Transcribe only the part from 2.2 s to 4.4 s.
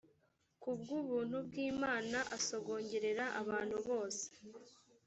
asogongerere abantu bose